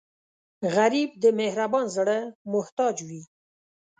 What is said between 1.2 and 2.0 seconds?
د مهربان